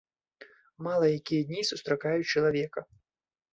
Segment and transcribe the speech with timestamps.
[0.87, 2.87] Мала якія дні сустракаюць чалавека.